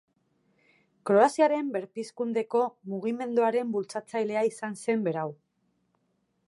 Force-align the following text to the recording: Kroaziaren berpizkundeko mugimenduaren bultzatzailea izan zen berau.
Kroaziaren 1.09 1.69
berpizkundeko 1.75 2.63
mugimenduaren 2.93 3.77
bultzatzailea 3.77 4.45
izan 4.53 4.79
zen 4.87 5.07
berau. 5.11 5.29